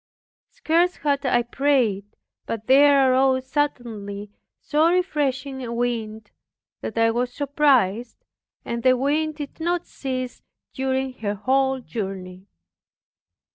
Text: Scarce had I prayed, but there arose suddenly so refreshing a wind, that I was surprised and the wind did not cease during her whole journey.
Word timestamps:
Scarce 0.49 0.95
had 0.95 1.27
I 1.27 1.43
prayed, 1.43 2.07
but 2.47 2.65
there 2.65 3.11
arose 3.13 3.45
suddenly 3.47 4.31
so 4.59 4.91
refreshing 4.91 5.63
a 5.63 5.71
wind, 5.71 6.31
that 6.81 6.97
I 6.97 7.11
was 7.11 7.31
surprised 7.31 8.25
and 8.65 8.81
the 8.81 8.97
wind 8.97 9.35
did 9.35 9.59
not 9.59 9.85
cease 9.85 10.41
during 10.73 11.13
her 11.19 11.35
whole 11.35 11.81
journey. 11.81 12.47